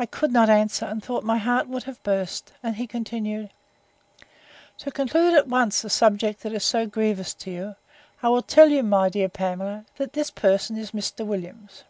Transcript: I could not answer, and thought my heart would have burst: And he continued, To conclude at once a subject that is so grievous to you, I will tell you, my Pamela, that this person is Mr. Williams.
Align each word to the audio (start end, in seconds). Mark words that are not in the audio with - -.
I 0.00 0.06
could 0.06 0.32
not 0.32 0.50
answer, 0.50 0.84
and 0.84 1.00
thought 1.00 1.22
my 1.22 1.38
heart 1.38 1.68
would 1.68 1.84
have 1.84 2.02
burst: 2.02 2.52
And 2.60 2.74
he 2.74 2.88
continued, 2.88 3.50
To 4.78 4.90
conclude 4.90 5.34
at 5.34 5.46
once 5.46 5.84
a 5.84 5.88
subject 5.90 6.42
that 6.42 6.52
is 6.52 6.64
so 6.64 6.88
grievous 6.88 7.32
to 7.34 7.52
you, 7.52 7.76
I 8.20 8.30
will 8.30 8.42
tell 8.42 8.68
you, 8.68 8.82
my 8.82 9.08
Pamela, 9.08 9.84
that 9.98 10.14
this 10.14 10.32
person 10.32 10.76
is 10.76 10.90
Mr. 10.90 11.24
Williams. 11.24 11.84